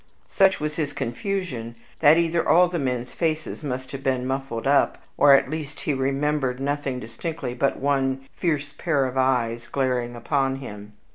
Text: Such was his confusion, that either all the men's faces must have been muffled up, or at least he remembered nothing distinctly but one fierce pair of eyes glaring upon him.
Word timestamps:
Such 0.31 0.59
was 0.59 0.77
his 0.77 0.93
confusion, 0.93 1.75
that 1.99 2.17
either 2.17 2.49
all 2.49 2.67
the 2.67 2.79
men's 2.79 3.11
faces 3.13 3.63
must 3.63 3.91
have 3.91 4.01
been 4.01 4.25
muffled 4.25 4.65
up, 4.65 4.97
or 5.15 5.33
at 5.35 5.47
least 5.47 5.81
he 5.81 5.93
remembered 5.93 6.59
nothing 6.59 6.99
distinctly 6.99 7.53
but 7.53 7.77
one 7.77 8.25
fierce 8.35 8.73
pair 8.73 9.05
of 9.05 9.15
eyes 9.15 9.67
glaring 9.67 10.15
upon 10.15 10.55
him. 10.55 10.93